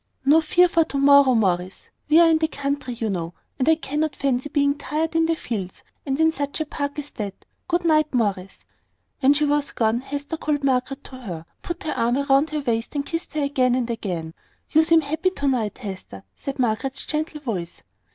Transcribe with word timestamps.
"No 0.25 0.41
fear 0.41 0.67
for 0.67 0.83
to 0.85 0.97
morrow, 0.97 1.35
Morris. 1.35 1.91
We 2.09 2.19
are 2.19 2.27
in 2.27 2.39
the 2.39 2.47
country, 2.47 2.95
you 2.95 3.07
know, 3.07 3.35
and 3.59 3.69
I 3.69 3.75
cannot 3.75 4.15
fancy 4.15 4.49
being 4.49 4.73
tired 4.75 5.15
in 5.15 5.27
the 5.27 5.35
fields, 5.35 5.83
and 6.07 6.19
in 6.19 6.31
such 6.31 6.59
a 6.59 6.65
park 6.65 6.97
as 6.97 7.11
that. 7.11 7.45
Good 7.67 7.85
night, 7.85 8.11
Morris." 8.11 8.65
When 9.19 9.33
she 9.35 9.45
too 9.45 9.51
was 9.51 9.71
gone, 9.73 9.99
Hester 10.01 10.37
called 10.37 10.63
Margaret 10.63 11.03
to 11.03 11.17
her, 11.17 11.45
put 11.61 11.83
her 11.83 11.93
arm 11.93 12.15
round 12.27 12.49
her 12.49 12.61
waist, 12.61 12.95
and 12.95 13.05
kissed 13.05 13.33
her 13.33 13.43
again 13.43 13.75
and 13.75 13.91
again. 13.91 14.33
"You 14.71 14.83
seem 14.83 15.01
happy 15.01 15.29
to 15.29 15.47
night, 15.47 15.77
Hester," 15.77 16.23
said 16.35 16.57
Margaret's 16.57 17.05
gentle 17.05 17.39
voice. 17.39 17.83